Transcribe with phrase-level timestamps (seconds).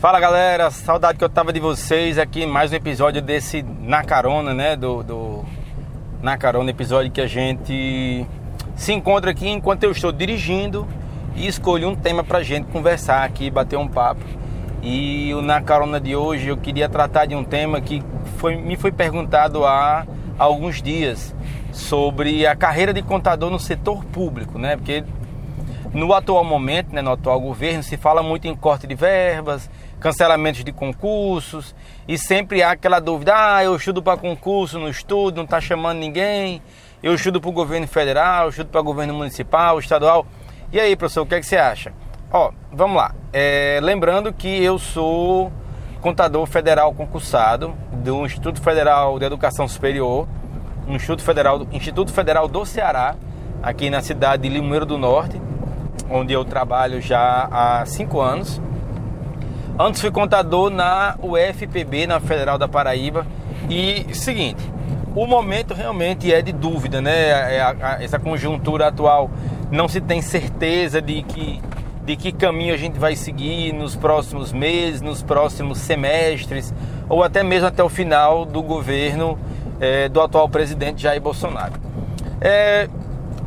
[0.00, 4.54] Fala galera, saudade que eu tava de vocês aqui, mais um episódio desse Na Carona,
[4.54, 4.74] né?
[4.74, 5.44] Do, do
[6.22, 8.26] Na Carona, episódio que a gente
[8.74, 10.88] se encontra aqui enquanto eu estou dirigindo
[11.36, 14.24] e escolhi um tema pra gente conversar aqui, bater um papo.
[14.82, 18.02] E o Na Carona de hoje eu queria tratar de um tema que
[18.38, 20.06] foi, me foi perguntado há
[20.38, 21.34] alguns dias
[21.74, 24.76] sobre a carreira de contador no setor público, né?
[24.76, 25.04] Porque
[25.92, 29.68] no atual momento, né, no atual governo, se fala muito em corte de verbas,
[30.00, 31.74] cancelamentos de concursos
[32.08, 35.98] e sempre há aquela dúvida: ah, eu estudo para concurso, não estudo, não está chamando
[35.98, 36.62] ninguém,
[37.02, 40.26] eu estudo para o governo federal, eu estudo para o governo municipal, estadual.
[40.72, 41.92] E aí, professor, o que, é que você acha?
[42.32, 43.14] Ó, vamos lá.
[43.32, 45.52] É, lembrando que eu sou
[46.00, 50.26] contador federal concursado do Instituto Federal de Educação Superior,
[50.88, 53.16] Instituto Federal, Instituto Federal do Ceará,
[53.62, 55.40] aqui na cidade de Limoeiro do Norte,
[56.08, 58.60] onde eu trabalho já há cinco anos.
[59.82, 63.26] Antes fui contador na UFPB, na Federal da Paraíba.
[63.66, 64.62] E seguinte,
[65.16, 67.56] o momento realmente é de dúvida, né?
[67.56, 69.30] É essa conjuntura atual
[69.70, 71.62] não se tem certeza de que,
[72.04, 76.74] de que caminho a gente vai seguir nos próximos meses, nos próximos semestres,
[77.08, 79.38] ou até mesmo até o final do governo
[79.80, 81.72] é, do atual presidente Jair Bolsonaro.
[82.38, 82.86] É,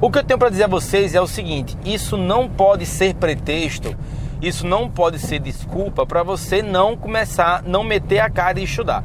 [0.00, 3.16] o que eu tenho para dizer a vocês é o seguinte: isso não pode ser
[3.16, 3.94] pretexto
[4.42, 9.04] isso não pode ser desculpa para você não começar, não meter a cara e estudar.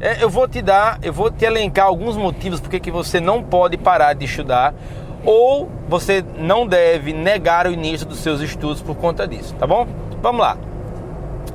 [0.00, 3.42] É, eu vou te dar, eu vou te elencar alguns motivos porque que você não
[3.42, 4.74] pode parar de estudar
[5.22, 9.86] ou você não deve negar o início dos seus estudos por conta disso, tá bom?
[10.22, 10.56] Vamos lá.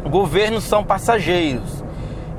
[0.08, 1.84] Governos são passageiros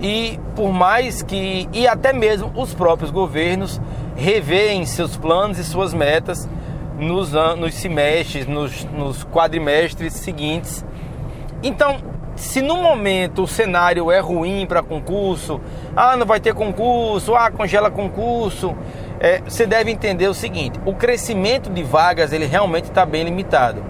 [0.00, 3.80] e por mais que e até mesmo os próprios governos
[4.14, 6.48] revêem seus planos e suas metas
[6.98, 10.84] nos, nos semestres, nos, nos quadrimestres seguintes.
[11.62, 11.98] Então,
[12.36, 15.60] se no momento o cenário é ruim para concurso,
[15.96, 18.76] ah, não vai ter concurso, ah, congela concurso,
[19.18, 23.82] é, você deve entender o seguinte: o crescimento de vagas ele realmente está bem limitado,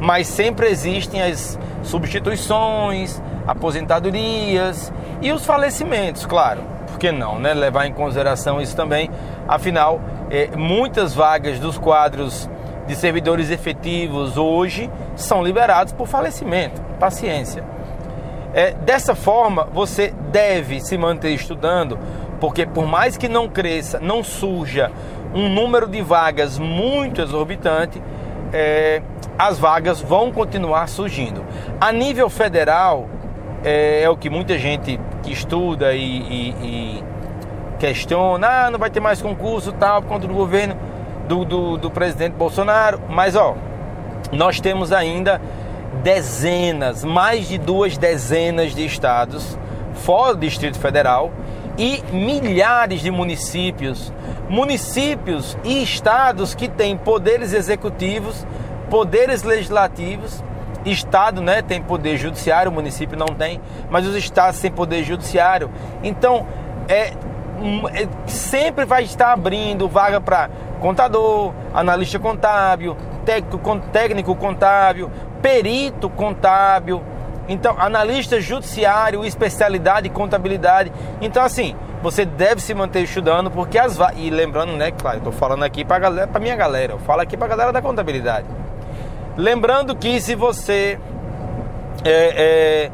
[0.00, 6.62] mas sempre existem as substituições, aposentadorias e os falecimentos, claro.
[6.86, 7.52] Por que não, né?
[7.52, 9.10] Levar em consideração isso também.
[9.46, 10.00] Afinal,
[10.30, 12.48] é, muitas vagas dos quadros
[12.86, 16.80] de servidores efetivos hoje são liberados por falecimento.
[16.98, 17.64] Paciência.
[18.54, 21.98] É, dessa forma, você deve se manter estudando,
[22.40, 24.90] porque por mais que não cresça, não surja
[25.34, 28.00] um número de vagas muito exorbitante,
[28.52, 29.02] é,
[29.38, 31.44] as vagas vão continuar surgindo.
[31.80, 33.08] A nível federal,
[33.62, 37.04] é, é o que muita gente que estuda e, e, e
[37.78, 40.76] questiona, ah, não vai ter mais concurso tal por conta do governo
[41.28, 43.00] do, do, do presidente Bolsonaro.
[43.08, 43.56] Mas ó,
[44.32, 45.40] nós temos ainda
[46.02, 49.58] dezenas, mais de duas dezenas de estados
[49.94, 51.32] fora do Distrito Federal
[51.78, 54.12] e milhares de municípios,
[54.48, 58.46] municípios e estados que têm poderes executivos,
[58.90, 60.42] poderes legislativos,
[60.84, 63.60] estado, né, tem poder judiciário, o município não tem,
[63.90, 65.70] mas os estados têm poder judiciário.
[66.02, 66.46] Então,
[66.88, 67.12] é é,
[68.26, 70.50] sempre vai estar abrindo vaga para
[70.80, 77.02] contador, analista contábil, técnico, técnico contábil, perito contábil,
[77.48, 80.92] então analista judiciário, especialidade contabilidade.
[81.20, 85.64] Então assim, você deve se manter estudando porque as e lembrando, né, claro, estou falando
[85.64, 88.46] aqui para galera, para minha galera, eu falo aqui para galera da contabilidade.
[89.36, 90.98] Lembrando que se você
[92.04, 92.90] é, é,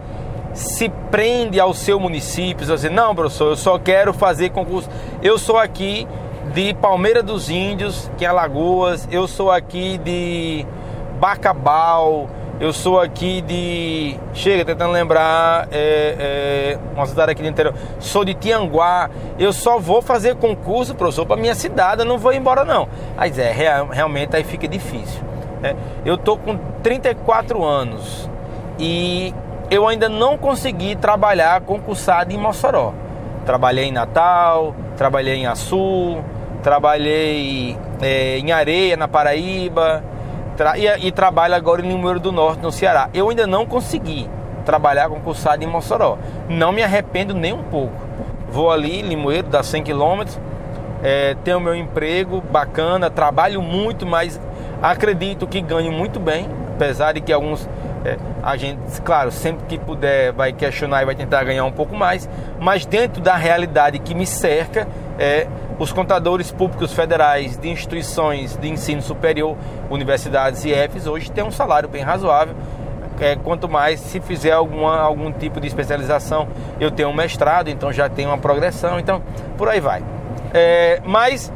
[0.55, 4.89] se prende ao seu município, você diz, não, professor, eu só quero fazer concurso.
[5.23, 6.07] Eu sou aqui
[6.53, 10.67] de Palmeira dos Índios, que é Alagoas, eu sou aqui de
[11.19, 12.29] Bacabal,
[12.61, 14.17] eu sou aqui de.
[14.35, 17.75] Chega, tentando lembrar, é, é, uma cidade aqui do interior.
[17.99, 19.11] Sou de Tianguá.
[19.39, 22.89] Eu só vou fazer concurso, professor, para minha cidade, eu não vou embora, não.
[23.17, 25.21] Mas é, realmente aí fica difícil.
[25.61, 25.75] Né?
[26.05, 28.31] Eu tô com 34 anos
[28.79, 29.35] e
[29.73, 32.93] eu ainda não consegui trabalhar concursado em Mossoró.
[33.47, 36.23] Trabalhei em Natal, trabalhei em Açu,
[36.63, 40.05] trabalhei é, em Areia, na Paraíba,
[40.59, 43.09] tra e, e, trabalho agora em Limoeiro do Norte, no Ceará.
[43.15, 44.29] Eu ainda não consegui
[44.67, 46.19] trabalhar concursado em Mossoró.
[46.51, 47.95] Não me arrependo nem um pouco.
[48.51, 50.39] Vou ali, Limoeiro, dá 100 quilômetros,
[51.03, 54.39] é, tenho meu emprego bacana, trabalho muito, mas
[54.83, 57.67] acredito que ganho muito bem, apesar de que alguns
[58.05, 61.95] é, a gente, claro, sempre que puder vai questionar e vai tentar ganhar um pouco
[61.95, 62.29] mais,
[62.61, 64.89] mas dentro da realidade que me cerca,
[65.19, 65.47] é,
[65.79, 69.57] os contadores públicos federais de instituições de ensino superior,
[69.91, 72.55] universidades e EFs, hoje têm um salário bem razoável.
[73.21, 76.49] é, quanto mais se fizer alguma, algum tipo de especialização.
[76.81, 79.23] Eu tenho um mestrado, então já tenho uma progressão, então
[79.57, 80.03] por aí vai.
[80.53, 81.53] É, mas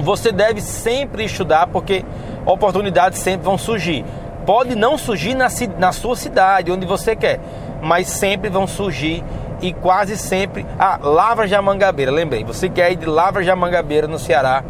[0.00, 2.04] você deve sempre estudar porque
[2.44, 4.04] oportunidades sempre vão surgir.
[4.46, 5.48] Pode não surgir na,
[5.78, 7.40] na sua cidade, onde você quer,
[7.82, 9.22] mas sempre vão surgir
[9.60, 10.66] e quase sempre.
[10.78, 12.44] Ah, Lavras de Amangabeira, lembrei.
[12.44, 14.64] Você quer ir de Lavras de Amangabeira no Ceará.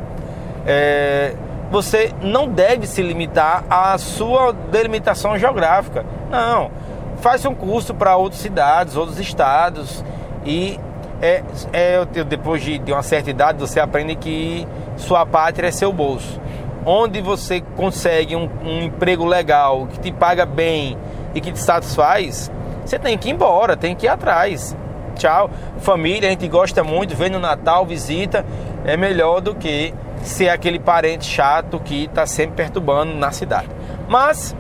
[0.67, 1.35] É,
[1.71, 6.05] você não deve se limitar à sua delimitação geográfica.
[6.31, 6.71] Não.
[7.19, 10.05] Faz um curso para outras cidades, outros estados
[10.45, 10.81] e
[11.21, 15.93] é, é, depois de, de uma certa idade você aprende que sua pátria é seu
[15.93, 16.41] bolso.
[16.85, 20.97] Onde você consegue um, um emprego legal, que te paga bem
[21.35, 22.51] e que te satisfaz,
[22.85, 24.77] você tem que ir embora, tem que ir atrás.
[25.15, 25.51] Tchau.
[25.79, 28.45] Família, a gente gosta muito, vem no Natal, visita,
[28.85, 29.93] é melhor do que
[30.23, 33.69] ser aquele parente chato que está sempre perturbando na cidade.
[34.09, 34.55] Mas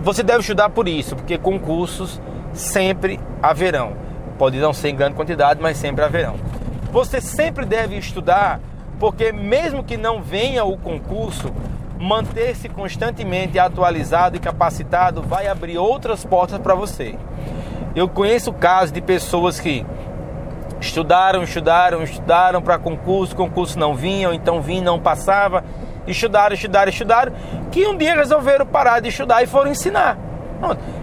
[0.00, 2.20] você deve estudar por isso, porque concursos
[2.52, 3.92] sempre haverão.
[4.38, 6.36] Pode não ser em grande quantidade, mas sempre haverão.
[6.92, 8.60] Você sempre deve estudar,
[8.98, 11.52] porque mesmo que não venha o concurso,
[11.98, 17.16] manter-se constantemente atualizado e capacitado vai abrir outras portas para você.
[17.94, 19.84] Eu conheço casos de pessoas que
[20.80, 25.64] estudaram, estudaram, estudaram para concurso, concurso não vinha, ou então vinha não passava,
[26.06, 27.32] estudaram, estudaram, estudaram,
[27.70, 30.16] que um dia resolveram parar de estudar e foram ensinar.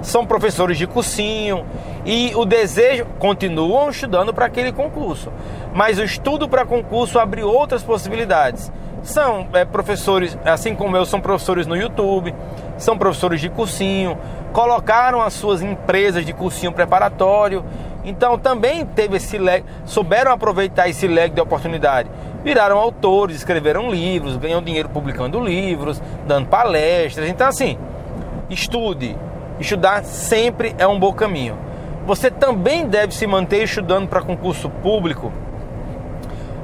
[0.02, 1.66] São professores de cursinho
[2.06, 5.34] e o desejo continuam estudando para aquele concurso,
[5.74, 8.72] mas o estudo para concurso abre outras possibilidades.
[9.02, 12.34] São é, professores, assim como eu, são professores no YouTube,
[12.78, 14.18] são professores de cursinho,
[14.54, 17.64] colocaram as suas empresas de cursinho preparatório,
[18.04, 22.10] então também teve esse leque, souberam aproveitar esse leque de oportunidade.
[22.44, 27.28] Viraram autores, escreveram livros, ganham dinheiro publicando livros, dando palestras.
[27.28, 27.78] Então assim,
[28.50, 29.18] estude.
[29.60, 31.65] Estudar sempre é um bom caminho.
[32.06, 35.32] Você também deve se manter estudando para concurso público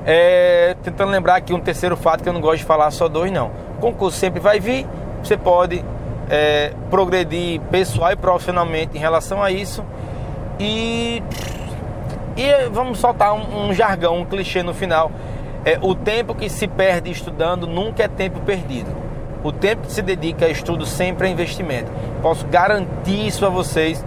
[0.06, 3.32] é, tentando lembrar aqui um terceiro fato que eu não gosto de falar só dois
[3.32, 3.52] não.
[3.80, 4.86] Concurso sempre vai vir,
[5.24, 5.84] você pode
[6.30, 9.84] é, progredir pessoal e profissionalmente em relação a isso.
[10.60, 11.22] E,
[12.36, 15.12] e vamos soltar um, um jargão, um clichê no final.
[15.64, 18.90] É, o tempo que se perde estudando nunca é tempo perdido.
[19.44, 21.92] O tempo que se dedica a estudo sempre é investimento.
[22.22, 24.04] Posso garantir isso a vocês.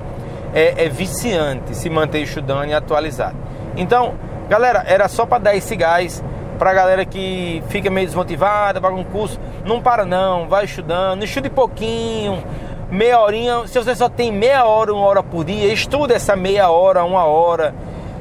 [0.54, 3.36] É, é viciante se manter estudando e atualizado.
[3.76, 4.14] Então,
[4.48, 6.22] Galera, era só para dar esse gás
[6.58, 9.40] pra galera que fica meio desmotivada, para um curso.
[9.64, 12.44] Não para não, vai estudando, estude pouquinho,
[12.90, 13.66] meia horinha.
[13.66, 17.24] Se você só tem meia hora, uma hora por dia, estuda essa meia hora, uma
[17.24, 17.74] hora.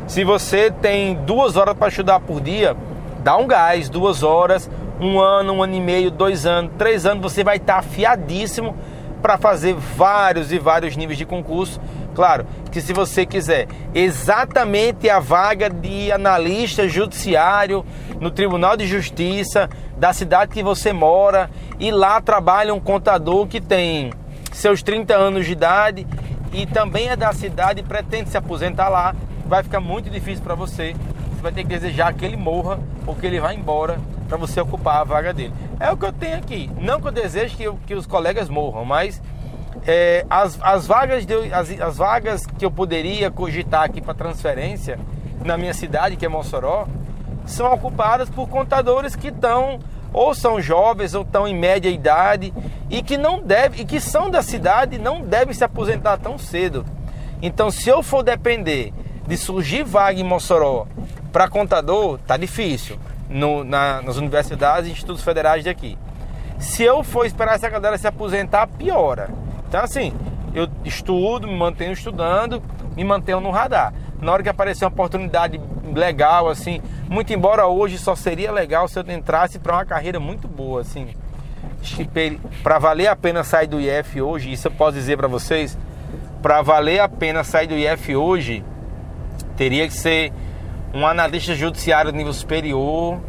[0.07, 2.75] Se você tem duas horas para estudar por dia,
[3.19, 4.69] dá um gás, duas horas,
[5.01, 8.75] um ano, um ano e meio, dois anos, três anos, você vai estar afiadíssimo
[9.23, 11.81] para fazer vários e vários níveis de concurso
[12.13, 17.83] Claro que se você quiser exatamente a vaga de analista judiciário
[18.19, 21.49] no Tribunal de Justiça da cidade que você mora
[21.79, 24.11] e lá trabalha um contador que tem
[24.51, 26.07] seus 30 anos de idade
[26.51, 29.15] e também é da cidade e pretende se aposentar lá,
[29.47, 30.93] vai ficar muito difícil para você.
[31.31, 33.99] Você vai ter que desejar que ele morra ou que ele vá embora
[34.29, 35.53] para você ocupar a vaga dele.
[35.79, 36.69] É o que eu tenho aqui.
[36.79, 39.21] Não que eu deseje que, que os colegas morram, mas
[39.85, 44.99] é, as, as, vagas de, as, as vagas que eu poderia cogitar aqui para transferência
[45.43, 46.87] na minha cidade, que é Mossoró,
[47.45, 49.79] são ocupadas por contadores que estão
[50.13, 52.53] ou são jovens ou estão em média idade
[52.89, 56.85] e que não deve e que são da cidade não devem se aposentar tão cedo.
[57.41, 58.93] Então, se eu for depender
[59.27, 60.85] de surgir vaga em Mossoró
[61.31, 62.97] para contador, tá difícil
[63.33, 65.97] no, na, nas universidades e institutos federais daqui.
[66.59, 69.29] Se eu for esperar essa galera se aposentar, piora.
[69.67, 70.13] Então, assim,
[70.53, 72.61] eu estudo, me mantenho estudando,
[72.95, 73.93] me mantenho no radar.
[74.21, 75.59] Na hora que aparecer uma oportunidade
[75.93, 80.47] legal, assim, muito embora hoje só seria legal se eu entrasse para uma carreira muito
[80.47, 81.09] boa, assim.
[82.61, 85.77] Para valer a pena sair do IF hoje, isso eu posso dizer para vocês,
[86.41, 88.63] para valer a pena sair do IF hoje,
[89.57, 90.31] teria que ser
[90.93, 93.19] um analista judiciário de nível superior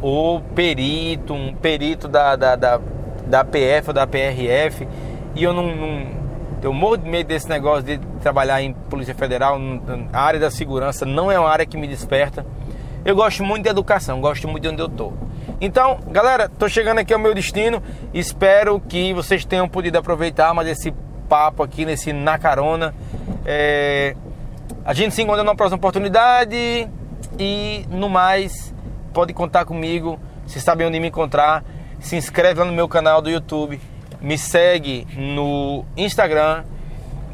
[0.00, 2.80] ou perito, um perito da, da, da,
[3.26, 4.86] da PF ou da PRF
[5.34, 6.06] e eu não, não,
[6.62, 9.58] Eu morro de medo desse negócio de trabalhar em Polícia Federal.
[10.12, 12.44] A área da segurança não é uma área que me desperta.
[13.04, 15.12] Eu gosto muito de educação, gosto muito de onde eu tô.
[15.60, 17.82] Então, galera, tô chegando aqui ao meu destino.
[18.12, 20.92] Espero que vocês tenham podido aproveitar mais esse
[21.28, 22.94] papo aqui nesse Na Carona.
[23.44, 24.14] É...
[24.84, 26.88] A gente se encontra na próxima oportunidade.
[27.38, 28.74] E no mais,
[29.12, 30.18] pode contar comigo.
[30.46, 31.64] Se sabem onde me encontrar,
[32.00, 33.80] se inscreve lá no meu canal do YouTube
[34.22, 36.64] me segue no Instagram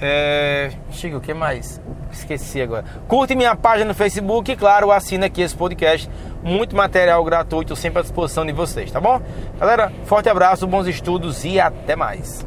[0.01, 0.71] É...
[0.93, 1.81] Chico, o que mais?
[2.13, 2.85] Esqueci agora.
[3.09, 6.09] Curte minha página no Facebook e, claro, assina aqui esse podcast.
[6.41, 9.21] Muito material gratuito sempre à disposição de vocês, tá bom?
[9.59, 12.47] Galera, forte abraço, bons estudos e até mais.